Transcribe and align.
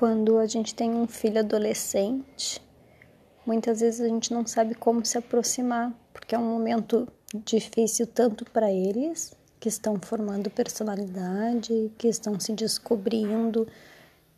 quando 0.00 0.38
a 0.38 0.46
gente 0.46 0.74
tem 0.74 0.94
um 0.94 1.06
filho 1.06 1.40
adolescente, 1.40 2.58
muitas 3.44 3.80
vezes 3.80 4.00
a 4.00 4.08
gente 4.08 4.32
não 4.32 4.46
sabe 4.46 4.74
como 4.74 5.04
se 5.04 5.18
aproximar, 5.18 5.92
porque 6.10 6.34
é 6.34 6.38
um 6.38 6.50
momento 6.50 7.06
difícil 7.44 8.06
tanto 8.06 8.46
para 8.46 8.72
eles, 8.72 9.34
que 9.60 9.68
estão 9.68 10.00
formando 10.00 10.48
personalidade, 10.48 11.92
que 11.98 12.08
estão 12.08 12.40
se 12.40 12.54
descobrindo, 12.54 13.68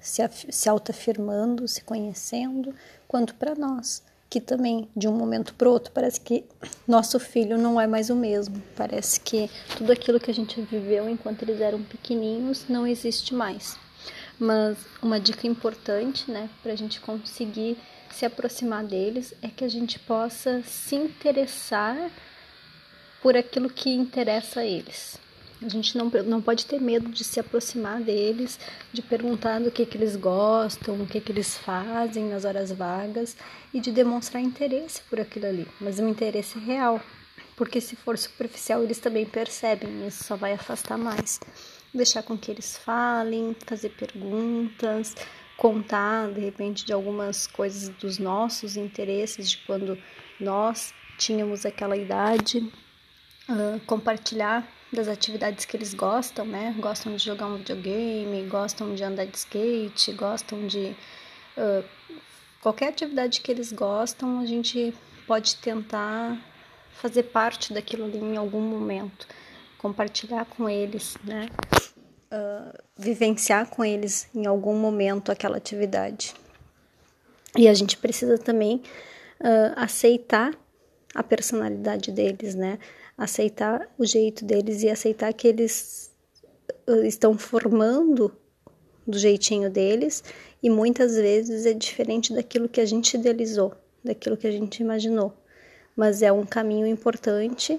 se, 0.00 0.20
se 0.50 0.68
autoafirmando, 0.68 1.68
se 1.68 1.84
conhecendo, 1.84 2.74
quanto 3.06 3.32
para 3.36 3.54
nós, 3.54 4.02
que 4.28 4.40
também 4.40 4.88
de 4.96 5.06
um 5.06 5.12
momento 5.12 5.54
para 5.54 5.70
outro 5.70 5.92
parece 5.92 6.20
que 6.20 6.44
nosso 6.88 7.20
filho 7.20 7.56
não 7.56 7.80
é 7.80 7.86
mais 7.86 8.10
o 8.10 8.16
mesmo, 8.16 8.60
parece 8.74 9.20
que 9.20 9.48
tudo 9.78 9.92
aquilo 9.92 10.18
que 10.18 10.32
a 10.32 10.34
gente 10.34 10.60
viveu 10.60 11.08
enquanto 11.08 11.44
eles 11.44 11.60
eram 11.60 11.80
pequenininhos 11.84 12.64
não 12.68 12.84
existe 12.84 13.32
mais. 13.32 13.78
Mas 14.42 14.76
uma 15.00 15.20
dica 15.20 15.46
importante, 15.46 16.28
né, 16.28 16.50
para 16.64 16.72
a 16.72 16.76
gente 16.76 17.00
conseguir 17.00 17.78
se 18.10 18.26
aproximar 18.26 18.82
deles 18.82 19.32
é 19.40 19.46
que 19.46 19.64
a 19.64 19.68
gente 19.68 20.00
possa 20.00 20.60
se 20.64 20.96
interessar 20.96 22.10
por 23.22 23.36
aquilo 23.36 23.70
que 23.70 23.90
interessa 23.90 24.58
a 24.58 24.66
eles. 24.66 25.16
A 25.64 25.68
gente 25.68 25.96
não, 25.96 26.10
não 26.26 26.42
pode 26.42 26.66
ter 26.66 26.80
medo 26.80 27.08
de 27.08 27.22
se 27.22 27.38
aproximar 27.38 28.00
deles, 28.00 28.58
de 28.92 29.00
perguntar 29.00 29.60
do 29.60 29.70
que, 29.70 29.86
que 29.86 29.96
eles 29.96 30.16
gostam, 30.16 31.00
o 31.00 31.06
que, 31.06 31.20
que 31.20 31.30
eles 31.30 31.56
fazem 31.56 32.24
nas 32.24 32.44
horas 32.44 32.72
vagas 32.72 33.36
e 33.72 33.78
de 33.78 33.92
demonstrar 33.92 34.42
interesse 34.42 35.02
por 35.02 35.20
aquilo 35.20 35.46
ali, 35.46 35.68
mas 35.80 36.00
um 36.00 36.08
interesse 36.08 36.58
real, 36.58 37.00
porque 37.56 37.80
se 37.80 37.94
for 37.94 38.18
superficial 38.18 38.82
eles 38.82 38.98
também 38.98 39.24
percebem, 39.24 40.04
isso 40.04 40.24
só 40.24 40.34
vai 40.34 40.52
afastar 40.52 40.98
mais 40.98 41.38
deixar 41.94 42.22
com 42.22 42.36
que 42.36 42.50
eles 42.50 42.76
falem, 42.78 43.54
fazer 43.66 43.90
perguntas, 43.90 45.14
contar 45.56 46.30
de 46.30 46.40
repente 46.40 46.84
de 46.84 46.92
algumas 46.92 47.46
coisas 47.46 47.88
dos 47.90 48.18
nossos 48.18 48.76
interesses, 48.76 49.50
de 49.50 49.58
quando 49.58 49.98
nós 50.40 50.94
tínhamos 51.18 51.66
aquela 51.66 51.96
idade, 51.96 52.58
uh, 53.48 53.80
compartilhar 53.86 54.66
das 54.92 55.08
atividades 55.08 55.64
que 55.64 55.76
eles 55.76 55.94
gostam, 55.94 56.44
né? 56.44 56.74
Gostam 56.78 57.14
de 57.16 57.24
jogar 57.24 57.46
um 57.46 57.58
videogame, 57.58 58.46
gostam 58.48 58.94
de 58.94 59.02
andar 59.02 59.26
de 59.26 59.36
skate, 59.36 60.12
gostam 60.12 60.66
de 60.66 60.94
uh, 61.56 61.84
qualquer 62.60 62.88
atividade 62.88 63.40
que 63.40 63.50
eles 63.50 63.72
gostam, 63.72 64.40
a 64.40 64.46
gente 64.46 64.94
pode 65.26 65.56
tentar 65.56 66.38
fazer 66.90 67.24
parte 67.24 67.72
daquilo 67.72 68.04
ali 68.04 68.18
em 68.18 68.36
algum 68.36 68.60
momento 68.60 69.26
compartilhar 69.82 70.44
com 70.44 70.68
eles, 70.68 71.16
né? 71.24 71.48
Uh, 72.32 72.72
vivenciar 72.96 73.68
com 73.68 73.84
eles 73.84 74.26
em 74.34 74.46
algum 74.46 74.74
momento 74.74 75.30
aquela 75.30 75.58
atividade. 75.58 76.34
E 77.58 77.68
a 77.68 77.74
gente 77.74 77.98
precisa 77.98 78.38
também 78.38 78.76
uh, 79.38 79.72
aceitar 79.76 80.56
a 81.14 81.22
personalidade 81.22 82.10
deles, 82.10 82.54
né? 82.54 82.78
Aceitar 83.18 83.86
o 83.98 84.06
jeito 84.06 84.44
deles 84.44 84.82
e 84.82 84.88
aceitar 84.88 85.30
que 85.34 85.46
eles 85.46 86.10
uh, 86.88 87.04
estão 87.04 87.36
formando 87.36 88.34
do 89.06 89.18
jeitinho 89.18 89.68
deles 89.68 90.24
e 90.62 90.70
muitas 90.70 91.16
vezes 91.16 91.66
é 91.66 91.72
diferente 91.72 92.32
daquilo 92.32 92.68
que 92.68 92.80
a 92.80 92.86
gente 92.86 93.14
idealizou, 93.14 93.74
daquilo 94.02 94.36
que 94.36 94.46
a 94.46 94.52
gente 94.52 94.80
imaginou. 94.80 95.34
Mas 95.94 96.22
é 96.22 96.32
um 96.32 96.46
caminho 96.46 96.86
importante 96.86 97.78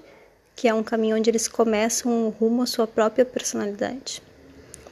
que 0.56 0.68
é 0.68 0.74
um 0.74 0.84
caminho 0.84 1.18
onde 1.18 1.30
eles 1.30 1.48
começam 1.48 2.30
rumo 2.30 2.62
à 2.62 2.68
sua 2.68 2.86
própria 2.86 3.26
personalidade. 3.26 4.22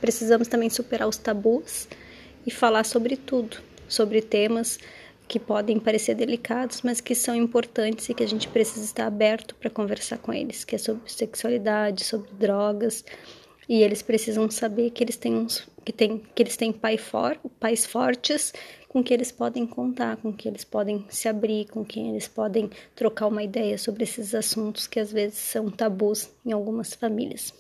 Precisamos 0.01 0.47
também 0.47 0.69
superar 0.69 1.07
os 1.07 1.17
tabus 1.17 1.87
e 2.45 2.51
falar 2.51 2.83
sobre 2.83 3.15
tudo, 3.15 3.57
sobre 3.87 4.21
temas 4.21 4.79
que 5.27 5.39
podem 5.39 5.79
parecer 5.79 6.15
delicados, 6.15 6.81
mas 6.81 6.99
que 6.99 7.15
são 7.15 7.33
importantes 7.33 8.09
e 8.09 8.13
que 8.13 8.23
a 8.23 8.27
gente 8.27 8.49
precisa 8.49 8.83
estar 8.83 9.05
aberto 9.05 9.55
para 9.55 9.69
conversar 9.69 10.17
com 10.17 10.33
eles, 10.33 10.65
que 10.65 10.75
é 10.75 10.77
sobre 10.77 11.09
sexualidade, 11.09 12.03
sobre 12.03 12.29
drogas, 12.33 13.05
e 13.69 13.81
eles 13.81 14.01
precisam 14.01 14.51
saber 14.51 14.89
que 14.89 15.01
eles 15.01 15.15
têm 15.15 15.33
uns, 15.33 15.65
que 15.85 15.93
tem, 15.93 16.21
que 16.35 16.43
eles 16.43 16.57
têm 16.57 16.73
pai 16.73 16.97
for, 16.97 17.37
pais 17.61 17.85
fortes 17.85 18.53
com 18.89 19.01
que 19.01 19.13
eles 19.13 19.31
podem 19.31 19.65
contar, 19.65 20.17
com 20.17 20.33
que 20.33 20.49
eles 20.49 20.65
podem 20.65 21.05
se 21.07 21.29
abrir, 21.29 21.65
com 21.67 21.85
quem 21.85 22.09
eles 22.09 22.27
podem 22.27 22.69
trocar 22.93 23.27
uma 23.27 23.41
ideia 23.41 23.77
sobre 23.77 24.03
esses 24.03 24.35
assuntos 24.35 24.85
que 24.85 24.99
às 24.99 25.13
vezes 25.13 25.37
são 25.37 25.71
tabus 25.71 26.29
em 26.45 26.51
algumas 26.51 26.93
famílias. 26.93 27.53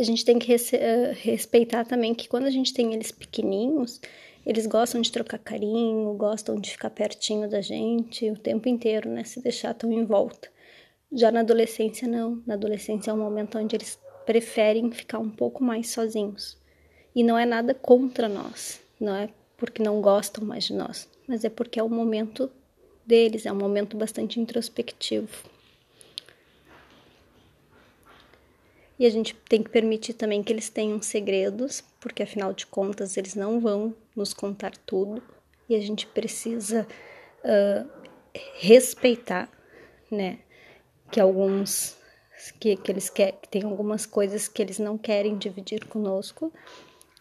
A 0.00 0.02
gente 0.02 0.24
tem 0.24 0.38
que 0.38 0.50
eh, 0.50 1.12
respeitar 1.12 1.84
também 1.84 2.14
que 2.14 2.26
quando 2.26 2.46
a 2.46 2.50
gente 2.50 2.72
tem 2.72 2.94
eles 2.94 3.12
pequenininhos, 3.12 4.00
eles 4.46 4.66
gostam 4.66 4.98
de 5.02 5.12
trocar 5.12 5.38
carinho, 5.38 6.14
gostam 6.14 6.58
de 6.58 6.70
ficar 6.70 6.88
pertinho 6.88 7.50
da 7.50 7.60
gente 7.60 8.30
o 8.30 8.38
tempo 8.38 8.66
inteiro, 8.66 9.10
né? 9.10 9.24
Se 9.24 9.42
deixar 9.42 9.74
tão 9.74 9.92
em 9.92 10.06
volta. 10.06 10.48
Já 11.12 11.30
na 11.30 11.40
adolescência, 11.40 12.08
não. 12.08 12.42
Na 12.46 12.54
adolescência 12.54 13.10
é 13.10 13.14
um 13.14 13.18
momento 13.18 13.58
onde 13.58 13.76
eles 13.76 13.98
preferem 14.24 14.90
ficar 14.90 15.18
um 15.18 15.28
pouco 15.28 15.62
mais 15.62 15.90
sozinhos. 15.90 16.56
E 17.14 17.22
não 17.22 17.36
é 17.38 17.44
nada 17.44 17.74
contra 17.74 18.26
nós, 18.26 18.80
não 18.98 19.14
é 19.14 19.28
porque 19.58 19.82
não 19.82 20.00
gostam 20.00 20.44
mais 20.44 20.64
de 20.64 20.72
nós, 20.72 21.08
mas 21.28 21.44
é 21.44 21.50
porque 21.50 21.78
é 21.78 21.82
o 21.82 21.90
momento 21.90 22.50
deles, 23.04 23.44
é 23.44 23.52
um 23.52 23.56
momento 23.56 23.98
bastante 23.98 24.40
introspectivo. 24.40 25.28
E 29.00 29.06
a 29.06 29.10
gente 29.10 29.34
tem 29.48 29.62
que 29.62 29.70
permitir 29.70 30.12
também 30.12 30.42
que 30.42 30.52
eles 30.52 30.68
tenham 30.68 31.02
segredos, 31.02 31.82
porque 31.98 32.22
afinal 32.22 32.52
de 32.52 32.66
contas 32.66 33.16
eles 33.16 33.34
não 33.34 33.58
vão 33.58 33.94
nos 34.14 34.32
contar 34.32 34.76
tudo 34.86 35.20
e 35.68 35.74
a 35.74 35.80
gente 35.80 36.06
precisa 36.06 36.86
uh, 37.42 37.88
respeitar, 38.58 39.50
né? 40.10 40.38
Que 41.10 41.18
alguns 41.18 41.96
que, 42.60 42.76
que 42.76 42.92
eles 42.92 43.10
querem, 43.10 43.34
que 43.40 43.48
tem 43.48 43.64
algumas 43.64 44.06
coisas 44.06 44.46
que 44.46 44.62
eles 44.62 44.78
não 44.78 44.96
querem 44.96 45.36
dividir 45.36 45.86
conosco 45.86 46.52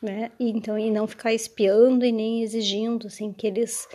né? 0.02 0.32
E, 0.40 0.50
então, 0.50 0.78
e 0.78 0.90
não 0.90 1.08
ficar 1.08 1.34
espiando 1.34 2.06
e 2.06 2.12
nem 2.12 2.42
exigindo, 2.42 3.08
assim, 3.08 3.34
que 3.34 3.46
eles 3.46 3.88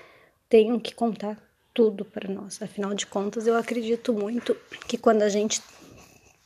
tenham 0.49 0.79
que 0.79 0.95
contar 0.95 1.43
tudo 1.73 2.05
para 2.05 2.33
nós. 2.33 2.61
Afinal 2.63 2.95
de 2.95 3.07
contas, 3.07 3.47
eu 3.47 3.57
acredito 3.57 4.13
muito 4.13 4.57
que 4.87 4.99
quando 4.99 5.23
a 5.23 5.29
gente 5.29 5.61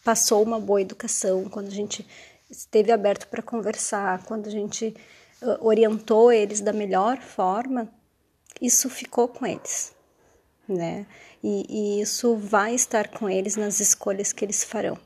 passou 0.08 0.42
uma 0.42 0.58
boa 0.58 0.80
educação, 0.80 1.50
quando 1.50 1.66
a 1.66 1.70
gente 1.70 2.06
esteve 2.48 2.90
aberto 2.90 3.28
para 3.28 3.42
conversar, 3.42 4.24
quando 4.24 4.46
a 4.46 4.50
gente 4.50 4.96
orientou 5.60 6.32
eles 6.32 6.62
da 6.62 6.72
melhor 6.72 7.18
forma, 7.18 7.92
isso 8.58 8.88
ficou 8.88 9.28
com 9.28 9.44
eles, 9.44 9.94
né? 10.66 11.04
E, 11.44 11.66
e 11.68 12.00
isso 12.00 12.34
vai 12.36 12.74
estar 12.74 13.08
com 13.08 13.28
eles 13.28 13.54
nas 13.56 13.80
escolhas 13.80 14.32
que 14.32 14.42
eles 14.42 14.64
farão. 14.64 14.96